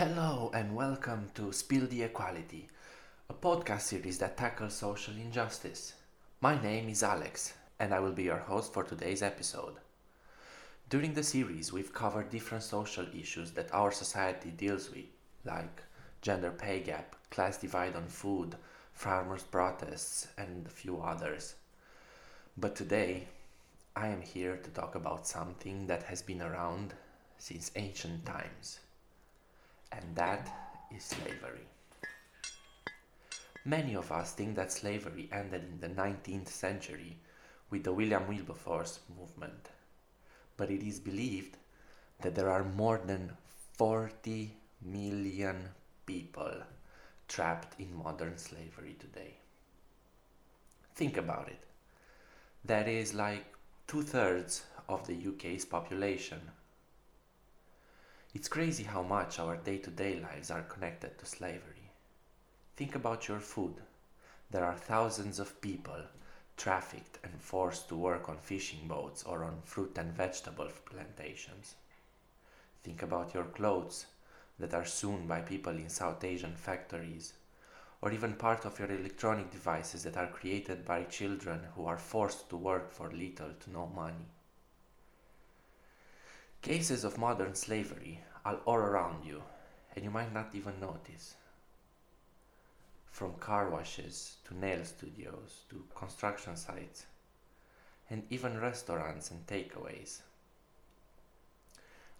[0.00, 2.68] Hello and welcome to Spill the Equality,
[3.28, 5.92] a podcast series that tackles social injustice.
[6.40, 9.74] My name is Alex and I will be your host for today's episode.
[10.88, 15.04] During the series, we've covered different social issues that our society deals with,
[15.44, 15.82] like
[16.22, 18.56] gender pay gap, class divide on food,
[18.94, 21.56] farmers' protests, and a few others.
[22.56, 23.28] But today,
[23.94, 26.94] I am here to talk about something that has been around
[27.36, 28.80] since ancient times,
[29.92, 30.50] and that
[30.94, 31.66] is slavery.
[33.64, 37.16] Many of us think that slavery ended in the 19th century
[37.70, 39.68] with the William Wilberforce movement,
[40.56, 41.56] but it is believed
[42.22, 43.32] that there are more than
[43.76, 44.50] 40
[44.82, 45.68] million
[46.06, 46.52] people
[47.28, 49.34] trapped in modern slavery today.
[50.94, 51.60] Think about it.
[52.64, 53.44] That is like
[53.86, 56.40] two thirds of the UK's population.
[58.32, 61.90] It's crazy how much our day to day lives are connected to slavery.
[62.76, 63.74] Think about your food.
[64.52, 66.02] There are thousands of people
[66.56, 71.74] trafficked and forced to work on fishing boats or on fruit and vegetable plantations.
[72.84, 74.06] Think about your clothes
[74.60, 77.32] that are sewn by people in South Asian factories,
[78.00, 82.48] or even part of your electronic devices that are created by children who are forced
[82.50, 84.28] to work for little to no money.
[86.62, 89.42] Cases of modern slavery are all around you,
[89.94, 91.36] and you might not even notice.
[93.10, 97.06] From car washes to nail studios to construction sites,
[98.10, 100.20] and even restaurants and takeaways.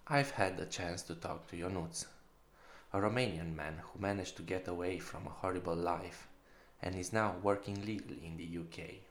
[0.07, 2.07] I've had the chance to talk to Ionuț,
[2.93, 6.27] a Romanian man who managed to get away from a horrible life
[6.81, 9.01] and is now working legally in the UK.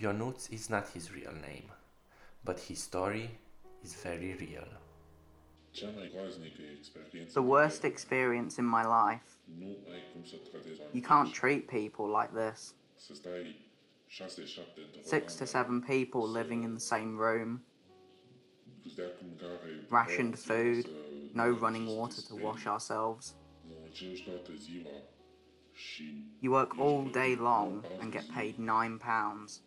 [0.00, 1.72] Ionuț is not his real name,
[2.44, 3.30] but his story
[3.82, 4.64] is very real.
[7.34, 9.38] The worst experience in my life.
[10.92, 12.74] You can't treat people like this.
[15.02, 17.62] Six to seven people living in the same room.
[19.90, 20.88] Rationed food,
[21.34, 23.34] no running water to wash ourselves.
[26.40, 29.60] You work all day long and get paid nine pounds.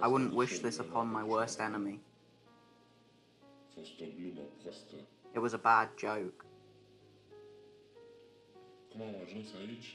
[0.00, 2.00] I wouldn't wish this upon my worst enemy.
[5.34, 6.44] It was a bad joke.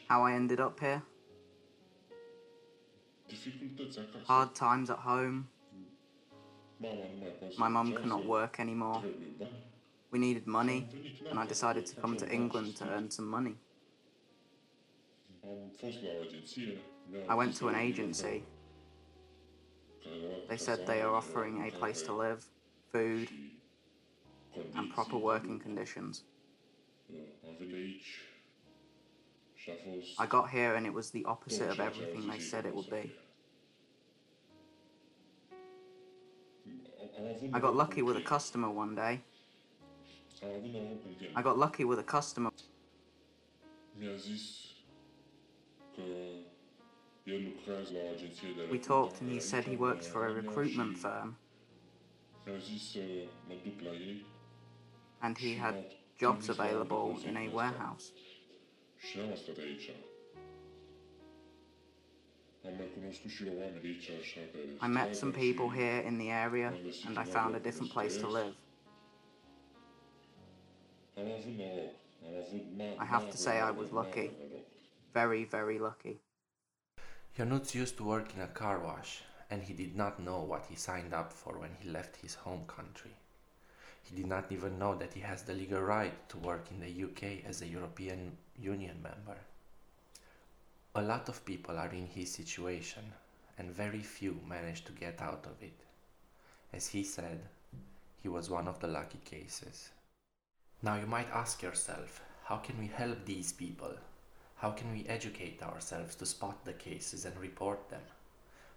[0.07, 1.01] How I ended up here?
[4.25, 5.47] Hard times at home.
[7.57, 9.03] My mum could not work anymore.
[10.11, 10.87] We needed money,
[11.29, 13.55] and I decided to come to England to earn some money.
[17.29, 18.43] I went to an agency.
[20.49, 22.45] They said they are offering a place to live,
[22.91, 23.29] food,
[24.75, 26.23] and proper working conditions.
[30.17, 33.11] I got here and it was the opposite of everything they said it would be.
[37.53, 39.21] I got lucky with a customer one day.
[41.35, 42.49] I got lucky with a customer.
[47.27, 51.35] We talked and he said he worked for a recruitment firm.
[55.21, 58.13] And he had jobs available in a warehouse.
[64.81, 66.73] I met some people here in the area
[67.05, 68.55] and I found a different place to live.
[72.99, 74.31] I have to say I was lucky.
[75.13, 76.19] Very, very lucky.
[77.37, 79.21] Ionuț used to work in a car wash
[79.51, 82.65] and he did not know what he signed up for when he left his home
[82.65, 83.11] country.
[84.01, 87.03] He did not even know that he has the legal right to work in the
[87.05, 89.37] UK as a European Union member.
[90.95, 93.03] A lot of people are in his situation,
[93.59, 95.79] and very few manage to get out of it.
[96.73, 97.39] As he said,
[98.23, 99.91] he was one of the lucky cases.
[100.81, 103.93] Now you might ask yourself, how can we help these people?
[104.57, 108.01] How can we educate ourselves to spot the cases and report them?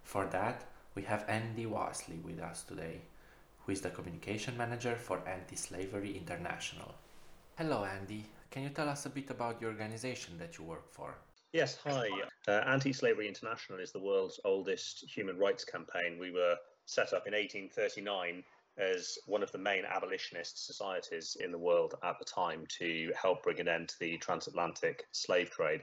[0.02, 3.00] For that, we have Andy Wasley with us today,
[3.60, 6.94] who is the communication manager for Anti Slavery International.
[7.56, 8.26] Hello, Andy.
[8.50, 11.14] Can you tell us a bit about the organization that you work for?
[11.54, 12.10] Yes, hi.
[12.46, 16.18] Uh, Anti Slavery International is the world's oldest human rights campaign.
[16.20, 18.44] We were set up in 1839
[18.80, 23.42] as one of the main abolitionist societies in the world at the time to help
[23.42, 25.82] bring an end to the transatlantic slave trade.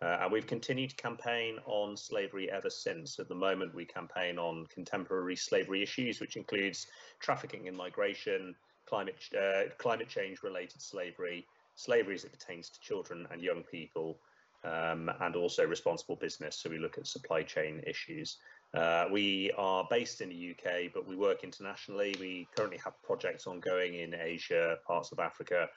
[0.00, 3.18] Uh, and we've continued to campaign on slavery ever since.
[3.18, 6.86] At the moment, we campaign on contemporary slavery issues, which includes
[7.18, 8.54] trafficking in migration,
[8.86, 14.20] climate uh, climate change related slavery, slavery as it pertains to children and young people,
[14.64, 16.56] um, and also responsible business.
[16.56, 18.36] So we look at supply chain issues.
[18.74, 22.14] Uh, we are based in the UK, but we work internationally.
[22.20, 25.68] We currently have projects ongoing in Asia, parts of Africa,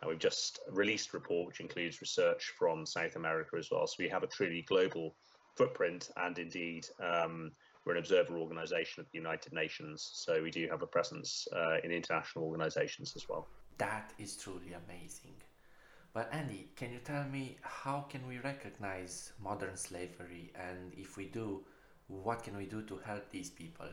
[0.00, 3.86] and we've just released a report which includes research from South America as well.
[3.86, 5.14] So we have a truly global
[5.56, 7.52] footprint, and indeed, um,
[7.84, 10.10] we're an observer organisation of the United Nations.
[10.12, 13.46] So we do have a presence uh, in international organisations as well.
[13.78, 15.34] That is truly amazing.
[16.12, 21.26] But Andy, can you tell me how can we recognize modern slavery, and if we
[21.26, 21.62] do,
[22.10, 23.86] what can we do to help these people?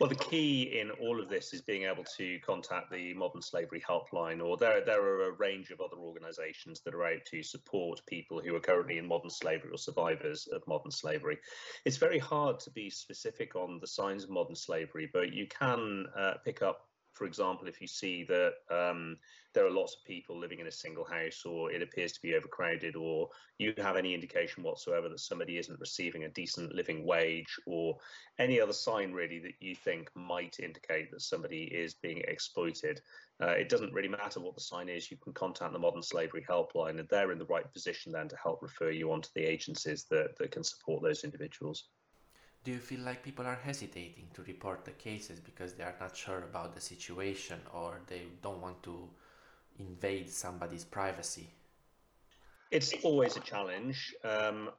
[0.00, 3.80] Well, the key in all of this is being able to contact the Modern Slavery
[3.88, 8.00] Helpline, or there, there are a range of other organisations that are out to support
[8.08, 11.38] people who are currently in modern slavery or survivors of modern slavery.
[11.84, 16.06] It's very hard to be specific on the signs of modern slavery, but you can
[16.18, 19.18] uh, pick up for example, if you see that um,
[19.54, 22.34] there are lots of people living in a single house, or it appears to be
[22.34, 23.28] overcrowded, or
[23.58, 27.96] you have any indication whatsoever that somebody isn't receiving a decent living wage, or
[28.38, 33.00] any other sign really that you think might indicate that somebody is being exploited,
[33.42, 35.10] uh, it doesn't really matter what the sign is.
[35.10, 38.36] You can contact the Modern Slavery Helpline, and they're in the right position then to
[38.36, 41.88] help refer you on to the agencies that, that can support those individuals.
[42.64, 46.16] Do you feel like people are hesitating to report the cases because they are not
[46.16, 49.08] sure about the situation or they don't want to
[49.78, 51.50] invade somebody's privacy?
[52.70, 54.14] It's always a challenge.
[54.24, 54.70] Um,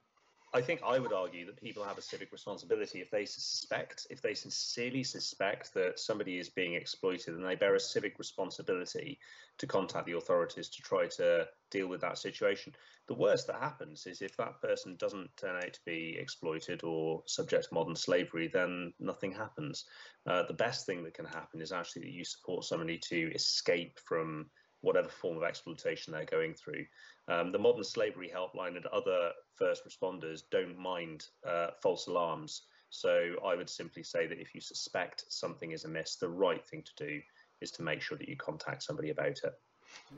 [0.56, 4.22] I think I would argue that people have a civic responsibility if they suspect, if
[4.22, 9.18] they sincerely suspect that somebody is being exploited, and they bear a civic responsibility
[9.58, 12.76] to contact the authorities to try to deal with that situation.
[13.08, 17.24] The worst that happens is if that person doesn't turn out to be exploited or
[17.26, 19.86] subject to modern slavery, then nothing happens.
[20.28, 24.00] Uh, the best thing that can happen is actually that you support somebody to escape
[24.06, 24.52] from
[24.84, 26.86] whatever form of exploitation they're going through.
[27.30, 32.64] Um, the modern slavery helpline and other first responders don't mind uh, false alarms.
[32.90, 36.84] So I would simply say that if you suspect something is amiss, the right thing
[36.84, 37.22] to do
[37.62, 39.54] is to make sure that you contact somebody about it.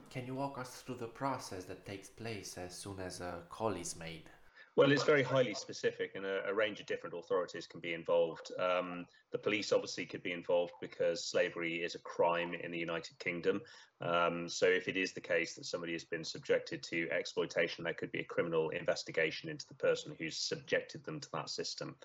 [0.09, 3.73] Can you walk us through the process that takes place as soon as a call
[3.73, 4.29] is made?
[4.77, 8.51] Well, it's very highly specific, and a, a range of different authorities can be involved.
[8.59, 13.17] Um, the police obviously could be involved because slavery is a crime in the United
[13.19, 13.61] Kingdom.
[14.01, 17.93] Um, so, if it is the case that somebody has been subjected to exploitation, there
[17.93, 21.95] could be a criminal investigation into the person who's subjected them to that system.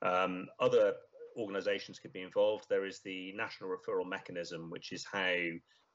[0.00, 0.94] Um, other
[1.36, 2.66] organisations could be involved.
[2.68, 5.34] There is the National Referral Mechanism, which is how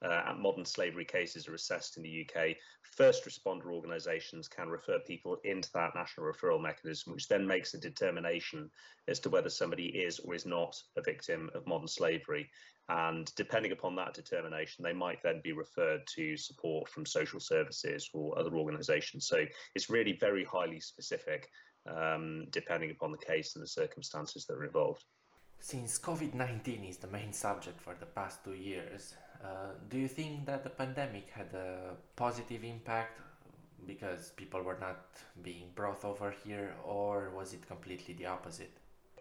[0.03, 5.37] uh, modern slavery cases are assessed in the UK, first responder organisations can refer people
[5.43, 8.69] into that national referral mechanism, which then makes a determination
[9.07, 12.49] as to whether somebody is or is not a victim of modern slavery.
[12.87, 18.09] And depending upon that determination, they might then be referred to support from social services
[18.13, 19.27] or other organisations.
[19.27, 21.49] So it's really very highly specific,
[21.89, 25.03] um, depending upon the case and the circumstances that are involved.
[25.59, 30.07] Since COVID 19 is the main subject for the past two years, uh, do you
[30.07, 33.19] think that the pandemic had a positive impact
[33.85, 35.05] because people were not
[35.43, 38.71] being brought over here, or was it completely the opposite?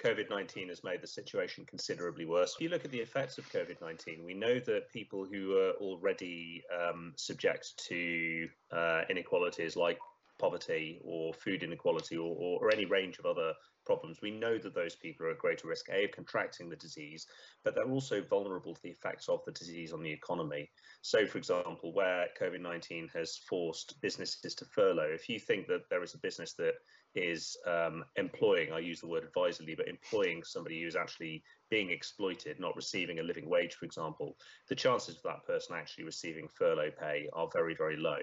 [0.04, 2.54] COVID 19 has made the situation considerably worse.
[2.56, 5.72] If you look at the effects of COVID 19, we know that people who are
[5.80, 9.98] already um, subject to uh, inequalities like
[10.38, 13.52] poverty or food inequality or, or, or, any range of other
[13.86, 17.26] problems, we know that those people are at greater risk, A, of contracting the disease,
[17.64, 20.68] but they're also vulnerable to the effects of the disease on the economy.
[21.02, 25.88] So, for example, where COVID 19 has forced businesses to furlough, if you think that
[25.90, 26.74] there is a business that
[27.14, 32.58] is um, employing, I use the word advisedly, but employing somebody who's actually being exploited,
[32.58, 34.36] not receiving a living wage, for example,
[34.68, 38.18] the chances of that person actually receiving furlough pay are very, very low.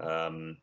[0.00, 0.56] Um,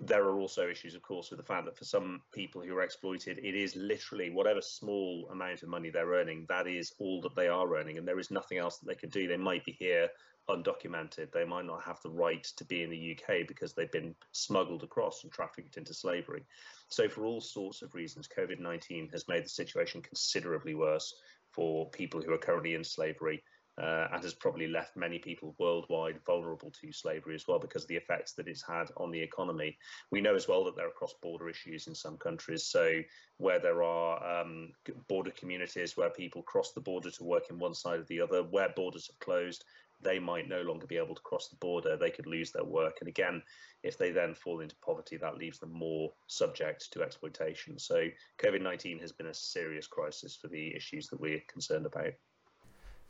[0.00, 2.82] there are also issues, of course, with the fact that for some people who are
[2.82, 7.34] exploited, it is literally whatever small amount of money they're earning, that is all that
[7.34, 9.26] they are earning, and there is nothing else that they can do.
[9.26, 10.08] They might be here
[10.48, 11.30] undocumented.
[11.32, 14.82] They might not have the right to be in the UK because they've been smuggled
[14.82, 16.44] across and trafficked into slavery.
[16.88, 21.14] So, for all sorts of reasons, COVID 19 has made the situation considerably worse
[21.52, 23.42] for people who are currently in slavery
[23.80, 27.88] uh, and has probably left many people worldwide vulnerable to slavery as well because of
[27.88, 29.76] the effects that it's had on the economy.
[30.10, 32.64] We know as well that there are cross border issues in some countries.
[32.64, 33.00] So,
[33.36, 34.72] where there are um,
[35.08, 38.42] border communities where people cross the border to work in one side or the other,
[38.42, 39.64] where borders are closed,
[40.00, 41.96] they might no longer be able to cross the border.
[41.96, 42.98] They could lose their work.
[43.00, 43.42] And again,
[43.82, 47.78] if they then fall into poverty, that leaves them more subject to exploitation.
[47.78, 48.08] So,
[48.38, 52.12] COVID 19 has been a serious crisis for the issues that we're concerned about.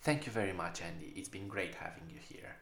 [0.00, 1.12] Thank you very much, Andy.
[1.16, 2.54] It's been great having you here.